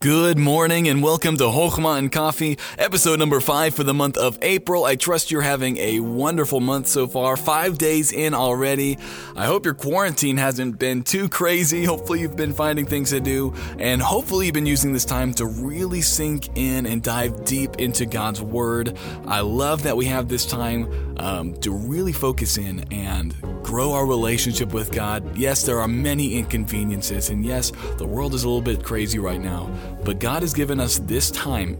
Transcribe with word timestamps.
Good 0.00 0.36
morning 0.36 0.88
and 0.88 1.02
welcome 1.02 1.38
to 1.38 1.44
Chokhmah 1.44 1.96
and 1.96 2.12
Coffee, 2.12 2.58
episode 2.76 3.18
number 3.18 3.40
five 3.40 3.74
for 3.74 3.82
the 3.82 3.94
month 3.94 4.18
of 4.18 4.38
April. 4.42 4.84
I 4.84 4.94
trust 4.94 5.30
you're 5.30 5.40
having 5.40 5.78
a 5.78 6.00
wonderful 6.00 6.60
month 6.60 6.88
so 6.88 7.06
far, 7.06 7.34
five 7.34 7.78
days 7.78 8.12
in 8.12 8.34
already. 8.34 8.98
I 9.34 9.46
hope 9.46 9.64
your 9.64 9.72
quarantine 9.72 10.36
hasn't 10.36 10.78
been 10.78 11.02
too 11.02 11.30
crazy. 11.30 11.84
Hopefully, 11.84 12.20
you've 12.20 12.36
been 12.36 12.52
finding 12.52 12.84
things 12.84 13.08
to 13.08 13.20
do, 13.20 13.54
and 13.78 14.02
hopefully, 14.02 14.44
you've 14.44 14.54
been 14.54 14.66
using 14.66 14.92
this 14.92 15.06
time 15.06 15.32
to 15.32 15.46
really 15.46 16.02
sink 16.02 16.50
in 16.58 16.84
and 16.84 17.02
dive 17.02 17.46
deep 17.46 17.76
into 17.76 18.04
God's 18.04 18.42
Word. 18.42 18.98
I 19.26 19.40
love 19.40 19.82
that 19.84 19.96
we 19.96 20.04
have 20.04 20.28
this 20.28 20.44
time 20.44 21.16
um, 21.18 21.54
to 21.60 21.70
really 21.70 22.12
focus 22.12 22.58
in 22.58 22.84
and 22.92 23.34
grow 23.66 23.92
our 23.92 24.06
relationship 24.06 24.72
with 24.72 24.92
God. 24.92 25.36
Yes, 25.36 25.66
there 25.66 25.80
are 25.80 25.88
many 25.88 26.36
inconveniences, 26.36 27.30
and 27.30 27.44
yes, 27.44 27.72
the 27.98 28.06
world 28.06 28.32
is 28.32 28.44
a 28.44 28.48
little 28.48 28.62
bit 28.62 28.84
crazy 28.84 29.18
right 29.18 29.40
now. 29.40 29.68
But 30.04 30.20
God 30.20 30.42
has 30.42 30.54
given 30.54 30.78
us 30.78 31.00
this 31.00 31.32
time. 31.32 31.76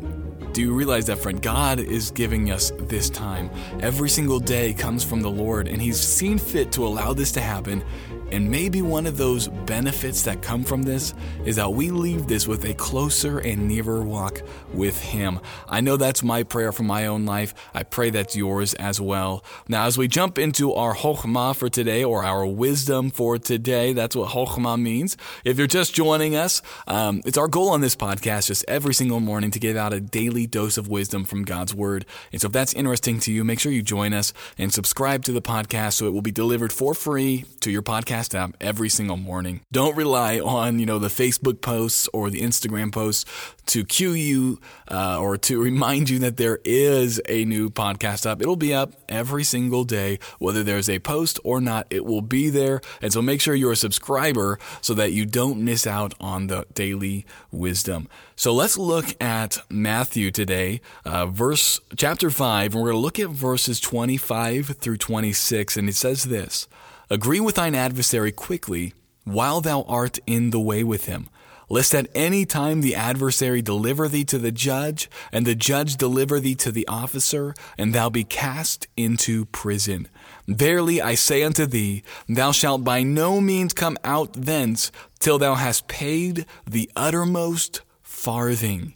Do 0.53 0.63
you 0.63 0.75
realize 0.75 1.07
that, 1.07 1.19
friend? 1.19 1.41
God 1.41 1.79
is 1.79 2.11
giving 2.11 2.51
us 2.51 2.73
this 2.77 3.09
time. 3.09 3.51
Every 3.81 4.09
single 4.09 4.41
day 4.41 4.75
comes 4.75 5.05
from 5.05 5.21
the 5.21 5.31
Lord, 5.31 5.69
and 5.69 5.81
He's 5.81 6.01
seen 6.01 6.39
fit 6.39 6.73
to 6.73 6.85
allow 6.85 7.13
this 7.13 7.31
to 7.33 7.41
happen 7.41 7.85
and 8.33 8.51
maybe 8.51 8.83
one 8.83 9.07
of 9.07 9.17
those 9.17 9.47
benefits 9.47 10.23
that 10.23 10.43
come 10.43 10.65
from 10.65 10.83
this 10.83 11.15
is 11.45 11.57
that 11.57 11.73
we 11.73 11.91
leave 11.91 12.27
this 12.27 12.49
with 12.49 12.65
a 12.65 12.75
closer 12.75 13.39
and 13.39 13.69
nearer 13.69 14.03
walk 14.03 14.43
with 14.75 15.01
Him. 15.01 15.39
I 15.69 15.81
know 15.81 15.97
that's 15.97 16.25
my 16.25 16.43
prayer 16.43 16.73
for 16.73 16.83
my 16.83 17.07
own 17.07 17.25
life. 17.25 17.55
I 17.73 17.85
pray 17.85 18.11
that's 18.11 18.35
yours 18.35 18.75
as 18.75 19.01
well. 19.01 19.45
Now, 19.69 19.87
as 19.87 19.97
we 19.97 20.09
jump 20.09 20.39
into 20.39 20.73
our 20.73 20.95
Chokhmah 20.95 21.55
for 21.55 21.69
today, 21.69 22.03
or 22.03 22.25
our 22.25 22.45
wisdom 22.45 23.11
for 23.11 23.39
today, 23.39 23.93
that's 23.93 24.17
what 24.17 24.31
Chokhmah 24.31 24.81
means. 24.81 25.17
If 25.45 25.59
you're 25.59 25.67
just 25.69 25.95
joining 25.95 26.35
us, 26.35 26.63
um, 26.89 27.23
it's 27.25 27.39
our 27.39 27.49
goal 27.49 27.69
on 27.69 27.81
this 27.81 27.95
podcast 27.95 28.49
just 28.49 28.65
every 28.67 28.95
single 28.95 29.21
morning 29.21 29.53
to 29.53 29.61
give 29.61 29.77
out 29.77 29.93
a 29.93 30.01
daily 30.01 30.47
dose 30.47 30.77
of 30.77 30.89
wisdom 30.89 31.25
from 31.25 31.45
God's 31.45 31.75
Word. 31.75 32.05
And 32.33 32.41
so 32.41 32.47
if 32.47 32.53
that's 32.53 32.75
interesting 32.75 33.21
to 33.21 33.33
you, 33.33 33.45
make 33.45 33.61
sure 33.61 33.71
you 33.71 33.83
join 33.83 34.13
us 34.13 34.33
and 34.59 34.73
subscribe 34.73 35.23
to 35.25 35.33
the 35.33 35.43
podcast 35.43 35.95
so 35.95 36.07
it 36.07 36.13
will 36.13 36.23
be 36.23 36.33
delivered 36.33 36.73
for 36.73 36.93
free 36.93 37.45
to 37.61 37.71
your 37.71 37.83
podcast 37.83 38.16
podcast 38.17 38.35
app 38.35 38.57
every 38.61 38.89
single 38.89 39.17
morning. 39.17 39.61
Don't 39.73 39.97
rely 39.97 40.39
on, 40.39 40.79
you 40.79 40.87
know, 40.87 40.99
the 40.99 41.09
Facebook 41.09 41.61
posts 41.61 42.09
or 42.13 42.31
the 42.31 42.41
Instagram 42.41 42.93
posts 42.93 43.25
to 43.67 43.85
cue 43.85 44.13
you 44.13 44.61
uh, 44.91 45.19
or 45.21 45.37
to 45.37 45.63
remind 45.63 46.09
you 46.09 46.19
that 46.21 46.37
there 46.37 46.59
is 46.65 47.21
a 47.29 47.45
new 47.45 47.69
podcast 47.71 48.27
up. 48.27 48.41
It'll 48.41 48.57
be 48.57 48.75
up 48.75 48.93
every 49.09 49.45
single 49.45 49.85
day, 49.85 50.19
whether 50.39 50.63
there's 50.63 50.89
a 50.89 50.99
post 50.99 51.39
or 51.45 51.61
not, 51.61 51.87
it 51.91 52.05
will 52.05 52.23
be 52.23 52.51
there. 52.51 52.81
And 53.03 53.13
so 53.13 53.21
make 53.23 53.41
sure 53.41 53.55
you're 53.55 53.73
a 53.73 53.77
subscriber 53.77 54.59
so 54.81 54.95
that 54.95 55.13
you 55.13 55.27
don't 55.27 55.65
miss 55.65 55.87
out 55.87 56.15
on 56.21 56.47
the 56.47 56.67
daily 56.75 57.27
wisdom. 57.51 58.09
So 58.35 58.53
let's 58.53 58.77
look 58.77 59.07
at 59.21 59.59
Matthew 59.71 60.31
today, 60.31 60.81
uh, 61.05 61.27
verse 61.27 61.81
chapter 61.97 62.31
5, 62.31 62.75
and 62.75 62.83
we're 62.83 62.91
going 62.91 63.01
to 63.01 63.03
look 63.03 63.19
at 63.19 63.31
verses 63.31 63.81
25 63.81 64.77
through 64.79 64.99
26. 64.99 65.77
And 65.77 65.89
it 65.89 65.95
says 65.95 66.25
this. 66.25 66.69
Agree 67.09 67.39
with 67.39 67.55
thine 67.55 67.77
adversary 67.77 68.33
quickly 68.33 68.93
while 69.23 69.61
thou 69.61 69.83
art 69.83 70.19
in 70.27 70.51
the 70.51 70.59
way 70.59 70.83
with 70.83 71.05
him, 71.05 71.29
lest 71.69 71.95
at 71.95 72.11
any 72.17 72.45
time 72.45 72.81
the 72.81 72.97
adversary 72.97 73.63
deliver 73.63 74.09
thee 74.09 74.25
to 74.25 74.39
the 74.39 74.51
judge, 74.51 75.09
and 75.31 75.47
the 75.47 75.55
judge 75.55 75.97
deliver 75.97 76.41
thee 76.41 76.57
to 76.57 76.73
the 76.73 76.87
officer, 76.89 77.55
and 77.79 77.95
thou 77.95 78.11
be 78.11 78.25
cast 78.25 78.89
into 78.97 79.45
prison. 79.47 80.09
Verily 80.49 81.01
I 81.01 81.15
say 81.15 81.45
unto 81.45 81.65
thee, 81.65 82.03
thou 82.29 82.51
shalt 82.51 82.83
by 82.83 83.05
no 83.05 83.41
means 83.41 83.73
come 83.73 83.97
out 84.03 84.33
thence 84.33 84.91
till 85.21 85.39
thou 85.39 85.55
hast 85.55 85.87
paid 85.87 86.45
the 86.69 86.91
uttermost 86.97 87.83
farthing. 88.03 88.96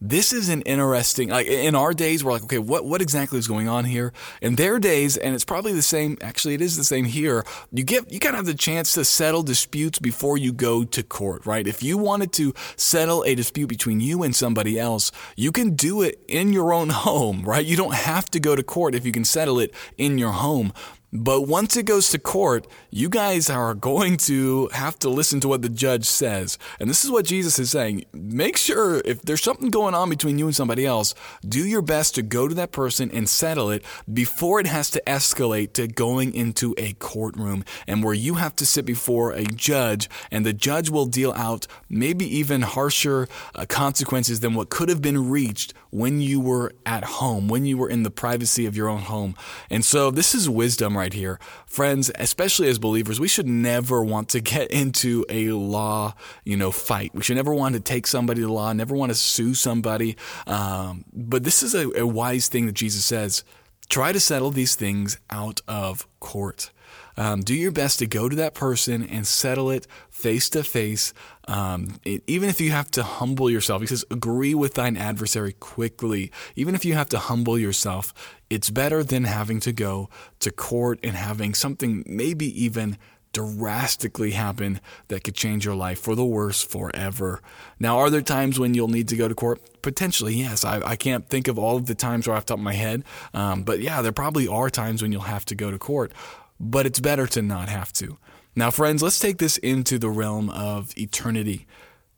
This 0.00 0.32
is 0.32 0.48
an 0.48 0.62
interesting, 0.62 1.30
like 1.30 1.48
in 1.48 1.74
our 1.74 1.92
days, 1.92 2.22
we're 2.22 2.30
like, 2.30 2.44
okay, 2.44 2.58
what, 2.58 2.84
what 2.84 3.02
exactly 3.02 3.36
is 3.36 3.48
going 3.48 3.68
on 3.68 3.84
here? 3.84 4.12
In 4.40 4.54
their 4.54 4.78
days, 4.78 5.16
and 5.16 5.34
it's 5.34 5.44
probably 5.44 5.72
the 5.72 5.82
same, 5.82 6.16
actually, 6.20 6.54
it 6.54 6.60
is 6.60 6.76
the 6.76 6.84
same 6.84 7.04
here. 7.04 7.44
You 7.72 7.82
get, 7.82 8.12
you 8.12 8.20
kind 8.20 8.36
of 8.36 8.38
have 8.38 8.46
the 8.46 8.54
chance 8.54 8.94
to 8.94 9.04
settle 9.04 9.42
disputes 9.42 9.98
before 9.98 10.38
you 10.38 10.52
go 10.52 10.84
to 10.84 11.02
court, 11.02 11.44
right? 11.46 11.66
If 11.66 11.82
you 11.82 11.98
wanted 11.98 12.32
to 12.34 12.54
settle 12.76 13.24
a 13.24 13.34
dispute 13.34 13.66
between 13.66 13.98
you 13.98 14.22
and 14.22 14.36
somebody 14.36 14.78
else, 14.78 15.10
you 15.34 15.50
can 15.50 15.74
do 15.74 16.02
it 16.02 16.22
in 16.28 16.52
your 16.52 16.72
own 16.72 16.88
home, 16.90 17.42
right? 17.42 17.64
You 17.64 17.76
don't 17.76 17.94
have 17.94 18.30
to 18.30 18.38
go 18.38 18.54
to 18.54 18.62
court 18.62 18.94
if 18.94 19.04
you 19.04 19.10
can 19.10 19.24
settle 19.24 19.58
it 19.58 19.74
in 19.96 20.16
your 20.16 20.32
home. 20.32 20.72
But 21.12 21.42
once 21.42 21.74
it 21.76 21.86
goes 21.86 22.10
to 22.10 22.18
court, 22.18 22.66
you 22.90 23.08
guys 23.08 23.48
are 23.48 23.74
going 23.74 24.18
to 24.18 24.68
have 24.74 24.98
to 24.98 25.08
listen 25.08 25.40
to 25.40 25.48
what 25.48 25.62
the 25.62 25.70
judge 25.70 26.04
says. 26.04 26.58
And 26.78 26.90
this 26.90 27.02
is 27.02 27.10
what 27.10 27.24
Jesus 27.24 27.58
is 27.58 27.70
saying. 27.70 28.04
Make 28.12 28.58
sure 28.58 29.00
if 29.06 29.22
there's 29.22 29.42
something 29.42 29.70
going 29.70 29.94
on 29.94 30.10
between 30.10 30.38
you 30.38 30.46
and 30.46 30.54
somebody 30.54 30.84
else, 30.84 31.14
do 31.48 31.66
your 31.66 31.80
best 31.80 32.14
to 32.16 32.22
go 32.22 32.46
to 32.46 32.54
that 32.56 32.72
person 32.72 33.10
and 33.10 33.26
settle 33.26 33.70
it 33.70 33.82
before 34.12 34.60
it 34.60 34.66
has 34.66 34.90
to 34.90 35.02
escalate 35.06 35.72
to 35.74 35.86
going 35.86 36.34
into 36.34 36.74
a 36.76 36.92
courtroom 36.94 37.64
and 37.86 38.04
where 38.04 38.14
you 38.14 38.34
have 38.34 38.54
to 38.56 38.66
sit 38.66 38.84
before 38.84 39.32
a 39.32 39.44
judge 39.44 40.10
and 40.30 40.44
the 40.44 40.52
judge 40.52 40.90
will 40.90 41.06
deal 41.06 41.32
out 41.32 41.66
maybe 41.88 42.26
even 42.36 42.60
harsher 42.60 43.28
uh, 43.54 43.64
consequences 43.66 44.40
than 44.40 44.52
what 44.52 44.68
could 44.68 44.90
have 44.90 45.00
been 45.00 45.30
reached 45.30 45.72
when 45.90 46.20
you 46.20 46.38
were 46.38 46.74
at 46.84 47.02
home, 47.04 47.48
when 47.48 47.64
you 47.64 47.78
were 47.78 47.88
in 47.88 48.02
the 48.02 48.10
privacy 48.10 48.66
of 48.66 48.76
your 48.76 48.90
own 48.90 49.00
home. 49.00 49.34
And 49.70 49.82
so 49.82 50.10
this 50.10 50.34
is 50.34 50.50
wisdom 50.50 50.97
right 50.98 51.12
here. 51.12 51.38
Friends, 51.66 52.10
especially 52.16 52.68
as 52.68 52.78
believers, 52.78 53.18
we 53.18 53.28
should 53.28 53.46
never 53.46 54.04
want 54.04 54.28
to 54.30 54.40
get 54.40 54.70
into 54.82 55.24
a 55.28 55.50
law, 55.50 56.14
you 56.44 56.56
know, 56.56 56.70
fight. 56.70 57.14
We 57.14 57.22
should 57.22 57.36
never 57.36 57.54
want 57.54 57.74
to 57.74 57.80
take 57.80 58.06
somebody 58.06 58.42
to 58.42 58.52
law, 58.52 58.72
never 58.72 58.94
want 58.94 59.10
to 59.10 59.14
sue 59.14 59.54
somebody. 59.54 60.16
Um, 60.46 61.04
but 61.12 61.44
this 61.44 61.62
is 61.62 61.74
a, 61.74 61.90
a 61.98 62.06
wise 62.06 62.48
thing 62.48 62.66
that 62.66 62.72
Jesus 62.72 63.04
says. 63.04 63.44
Try 63.88 64.12
to 64.12 64.20
settle 64.20 64.50
these 64.50 64.74
things 64.74 65.18
out 65.30 65.62
of 65.66 66.06
court. 66.20 66.70
Um, 67.18 67.40
do 67.40 67.52
your 67.52 67.72
best 67.72 67.98
to 67.98 68.06
go 68.06 68.28
to 68.28 68.36
that 68.36 68.54
person 68.54 69.02
and 69.02 69.26
settle 69.26 69.70
it 69.70 69.88
face 70.08 70.48
to 70.50 70.62
face. 70.62 71.12
Even 71.48 72.48
if 72.48 72.60
you 72.60 72.70
have 72.70 72.90
to 72.92 73.02
humble 73.02 73.50
yourself, 73.50 73.80
he 73.82 73.88
says, 73.88 74.04
agree 74.08 74.54
with 74.54 74.74
thine 74.74 74.96
adversary 74.96 75.52
quickly. 75.52 76.30
Even 76.54 76.76
if 76.76 76.84
you 76.84 76.94
have 76.94 77.08
to 77.08 77.18
humble 77.18 77.58
yourself, 77.58 78.14
it's 78.48 78.70
better 78.70 79.02
than 79.02 79.24
having 79.24 79.58
to 79.60 79.72
go 79.72 80.08
to 80.38 80.52
court 80.52 81.00
and 81.02 81.16
having 81.16 81.54
something 81.54 82.04
maybe 82.06 82.46
even 82.62 82.96
drastically 83.32 84.30
happen 84.30 84.80
that 85.08 85.24
could 85.24 85.34
change 85.34 85.64
your 85.64 85.74
life 85.74 85.98
for 85.98 86.14
the 86.14 86.24
worse 86.24 86.62
forever. 86.62 87.42
Now, 87.78 87.98
are 87.98 88.10
there 88.10 88.22
times 88.22 88.58
when 88.58 88.74
you'll 88.74 88.88
need 88.88 89.08
to 89.08 89.16
go 89.16 89.28
to 89.28 89.34
court? 89.34 89.60
Potentially, 89.82 90.34
yes. 90.34 90.64
I, 90.64 90.80
I 90.84 90.96
can't 90.96 91.28
think 91.28 91.48
of 91.48 91.58
all 91.58 91.76
of 91.76 91.86
the 91.86 91.94
times 91.94 92.26
right 92.26 92.36
off 92.36 92.46
the 92.46 92.52
top 92.54 92.58
of 92.58 92.64
my 92.64 92.74
head, 92.74 93.04
um, 93.34 93.64
but 93.64 93.80
yeah, 93.80 94.02
there 94.02 94.12
probably 94.12 94.48
are 94.48 94.70
times 94.70 95.02
when 95.02 95.12
you'll 95.12 95.22
have 95.22 95.44
to 95.46 95.54
go 95.54 95.70
to 95.70 95.78
court 95.78 96.12
but 96.60 96.86
it's 96.86 97.00
better 97.00 97.26
to 97.28 97.42
not 97.42 97.68
have 97.68 97.92
to. 97.94 98.18
Now, 98.54 98.70
friends, 98.70 99.02
let's 99.02 99.20
take 99.20 99.38
this 99.38 99.56
into 99.58 99.98
the 99.98 100.10
realm 100.10 100.50
of 100.50 100.92
eternity. 100.96 101.66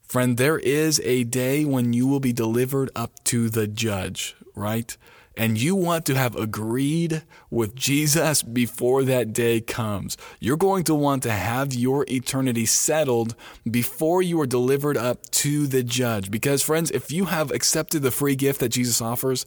Friend, 0.02 0.36
there 0.36 0.58
is 0.58 1.00
a 1.04 1.24
day 1.24 1.64
when 1.64 1.92
you 1.92 2.06
will 2.06 2.20
be 2.20 2.32
delivered 2.32 2.90
up 2.96 3.12
to 3.24 3.48
the 3.48 3.66
judge, 3.66 4.34
right? 4.54 4.96
And 5.36 5.60
you 5.60 5.76
want 5.76 6.04
to 6.06 6.14
have 6.14 6.34
agreed 6.36 7.22
with 7.50 7.74
Jesus 7.74 8.42
before 8.42 9.04
that 9.04 9.32
day 9.32 9.60
comes. 9.60 10.16
You're 10.40 10.56
going 10.56 10.84
to 10.84 10.94
want 10.94 11.22
to 11.22 11.30
have 11.30 11.72
your 11.72 12.04
eternity 12.08 12.66
settled 12.66 13.36
before 13.70 14.20
you 14.20 14.40
are 14.40 14.46
delivered 14.46 14.96
up 14.96 15.30
to 15.30 15.66
the 15.66 15.82
judge. 15.82 16.30
Because, 16.30 16.62
friends, 16.62 16.90
if 16.90 17.12
you 17.12 17.26
have 17.26 17.52
accepted 17.52 18.02
the 18.02 18.10
free 18.10 18.34
gift 18.34 18.60
that 18.60 18.70
Jesus 18.70 19.00
offers, 19.00 19.46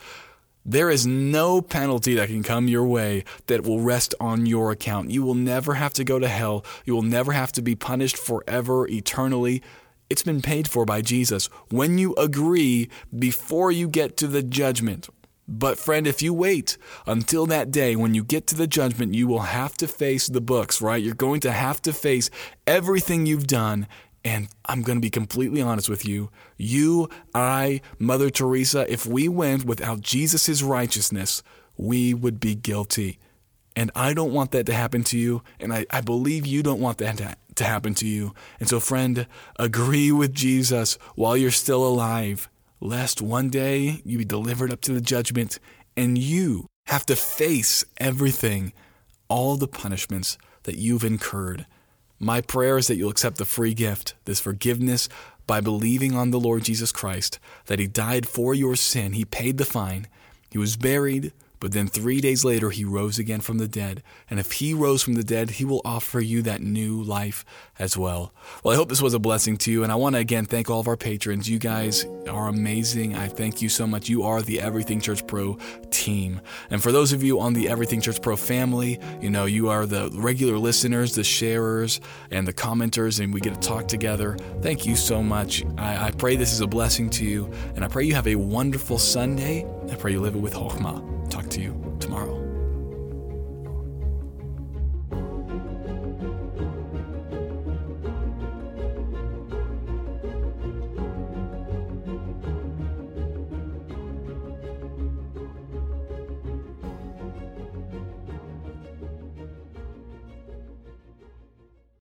there 0.65 0.89
is 0.89 1.05
no 1.05 1.61
penalty 1.61 2.15
that 2.15 2.29
can 2.29 2.43
come 2.43 2.67
your 2.67 2.85
way 2.85 3.25
that 3.47 3.63
will 3.63 3.81
rest 3.81 4.15
on 4.19 4.45
your 4.45 4.71
account. 4.71 5.11
You 5.11 5.23
will 5.23 5.35
never 5.35 5.73
have 5.73 5.93
to 5.93 6.03
go 6.03 6.19
to 6.19 6.27
hell. 6.27 6.65
You 6.85 6.95
will 6.95 7.01
never 7.01 7.33
have 7.33 7.51
to 7.53 7.61
be 7.61 7.75
punished 7.75 8.17
forever, 8.17 8.87
eternally. 8.87 9.61
It's 10.09 10.23
been 10.23 10.41
paid 10.41 10.67
for 10.67 10.85
by 10.85 11.01
Jesus 11.01 11.47
when 11.69 11.97
you 11.97 12.13
agree 12.15 12.89
before 13.17 13.71
you 13.71 13.87
get 13.89 14.15
to 14.17 14.27
the 14.27 14.43
judgment. 14.43 15.09
But, 15.45 15.77
friend, 15.77 16.07
if 16.07 16.21
you 16.21 16.33
wait 16.33 16.77
until 17.05 17.45
that 17.47 17.69
day 17.69 17.97
when 17.97 18.13
you 18.13 18.23
get 18.23 18.47
to 18.47 18.55
the 18.55 18.67
judgment, 18.67 19.13
you 19.13 19.27
will 19.27 19.39
have 19.39 19.73
to 19.77 19.87
face 19.87 20.27
the 20.27 20.39
books, 20.39 20.81
right? 20.81 21.03
You're 21.03 21.15
going 21.15 21.41
to 21.41 21.51
have 21.51 21.81
to 21.81 21.91
face 21.91 22.29
everything 22.65 23.25
you've 23.25 23.47
done 23.47 23.87
and 24.23 24.47
I'm 24.65 24.81
going 24.81 24.97
to 24.97 25.01
be 25.01 25.09
completely 25.09 25.61
honest 25.61 25.89
with 25.89 26.05
you. 26.05 26.29
You, 26.57 27.09
I, 27.35 27.81
Mother 27.99 28.29
Teresa, 28.29 28.91
if 28.91 29.05
we 29.05 29.27
went 29.27 29.65
without 29.65 30.01
Jesus' 30.01 30.61
righteousness, 30.61 31.43
we 31.77 32.13
would 32.13 32.39
be 32.39 32.55
guilty. 32.55 33.19
And 33.75 33.91
I 33.95 34.13
don't 34.13 34.33
want 34.33 34.51
that 34.51 34.65
to 34.67 34.73
happen 34.73 35.03
to 35.05 35.17
you. 35.17 35.41
And 35.59 35.73
I, 35.73 35.85
I 35.89 36.01
believe 36.01 36.45
you 36.45 36.63
don't 36.63 36.79
want 36.79 36.99
that 36.99 37.17
to, 37.17 37.35
to 37.55 37.63
happen 37.63 37.93
to 37.95 38.07
you. 38.07 38.33
And 38.59 38.69
so, 38.69 38.79
friend, 38.79 39.27
agree 39.59 40.11
with 40.11 40.33
Jesus 40.33 40.97
while 41.15 41.35
you're 41.35 41.51
still 41.51 41.85
alive, 41.85 42.49
lest 42.79 43.21
one 43.21 43.49
day 43.49 44.01
you 44.05 44.19
be 44.19 44.25
delivered 44.25 44.71
up 44.71 44.81
to 44.81 44.93
the 44.93 45.01
judgment 45.01 45.59
and 45.97 46.17
you 46.17 46.67
have 46.87 47.05
to 47.07 47.15
face 47.15 47.83
everything, 47.97 48.73
all 49.27 49.57
the 49.57 49.67
punishments 49.67 50.37
that 50.63 50.77
you've 50.77 51.03
incurred 51.03 51.65
My 52.19 52.41
prayer 52.41 52.77
is 52.77 52.87
that 52.87 52.95
you'll 52.95 53.11
accept 53.11 53.37
the 53.37 53.45
free 53.45 53.73
gift, 53.73 54.13
this 54.25 54.39
forgiveness, 54.39 55.09
by 55.45 55.59
believing 55.59 56.15
on 56.15 56.31
the 56.31 56.39
Lord 56.39 56.63
Jesus 56.63 56.91
Christ, 56.91 57.39
that 57.65 57.79
He 57.79 57.87
died 57.87 58.27
for 58.27 58.53
your 58.53 58.75
sin. 58.75 59.13
He 59.13 59.25
paid 59.25 59.57
the 59.57 59.65
fine. 59.65 60.07
He 60.49 60.57
was 60.57 60.77
buried, 60.77 61.33
but 61.63 61.71
then 61.71 61.87
three 61.87 62.19
days 62.19 62.43
later, 62.43 62.71
he 62.71 62.83
rose 62.83 63.17
again 63.17 63.39
from 63.39 63.57
the 63.57 63.69
dead. 63.69 64.03
And 64.29 64.37
if 64.37 64.51
he 64.51 64.73
rose 64.73 65.01
from 65.01 65.13
the 65.13 65.23
dead, 65.23 65.51
he 65.51 65.63
will 65.63 65.81
offer 65.85 66.19
you 66.19 66.41
that 66.41 66.61
new 66.61 67.01
life 67.01 67.45
as 67.79 67.95
well. 67.95 68.33
Well, 68.65 68.73
I 68.73 68.75
hope 68.75 68.89
this 68.89 69.01
was 69.01 69.13
a 69.13 69.19
blessing 69.19 69.55
to 69.59 69.71
you. 69.71 69.81
And 69.81 69.89
I 69.89 69.95
want 69.95 70.15
to 70.15 70.19
again 70.19 70.43
thank 70.43 70.69
all 70.69 70.81
of 70.81 70.89
our 70.89 70.97
patrons. 70.97 71.49
You 71.49 71.59
guys 71.59 72.05
are 72.27 72.49
amazing. 72.49 73.15
I 73.15 73.29
thank 73.29 73.61
you 73.61 73.69
so 73.69 73.87
much. 73.87 74.09
You 74.09 74.23
are 74.23 74.41
the 74.41 74.59
Everything 74.59 74.99
Church 74.99 75.25
Pro 75.25 75.57
team. 75.89 76.41
And 76.69 76.83
for 76.83 76.91
those 76.91 77.13
of 77.13 77.23
you 77.23 77.39
on 77.39 77.53
the 77.53 77.69
Everything 77.69 78.01
Church 78.01 78.21
Pro 78.21 78.35
family, 78.35 78.99
you 79.21 79.29
know, 79.29 79.45
you 79.45 79.69
are 79.69 79.85
the 79.85 80.09
regular 80.15 80.57
listeners, 80.57 81.15
the 81.15 81.23
sharers, 81.23 82.01
and 82.29 82.45
the 82.45 82.51
commenters, 82.51 83.23
and 83.23 83.33
we 83.33 83.39
get 83.39 83.53
to 83.53 83.65
talk 83.65 83.87
together. 83.87 84.35
Thank 84.61 84.85
you 84.85 84.97
so 84.97 85.23
much. 85.23 85.63
I, 85.77 86.07
I 86.07 86.11
pray 86.11 86.35
this 86.35 86.51
is 86.51 86.59
a 86.59 86.67
blessing 86.67 87.09
to 87.11 87.23
you. 87.23 87.49
And 87.77 87.85
I 87.85 87.87
pray 87.87 88.03
you 88.03 88.15
have 88.15 88.27
a 88.27 88.35
wonderful 88.35 88.97
Sunday. 88.97 89.65
I 89.89 89.95
pray 89.95 90.11
you 90.11 90.19
live 90.19 90.35
it 90.35 90.39
with 90.39 90.55
Chokhmah 90.55 91.22
to 91.53 91.61
you 91.61 91.97
tomorrow. 91.99 92.42